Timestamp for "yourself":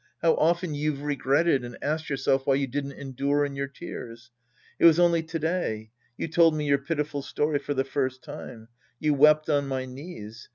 2.09-2.47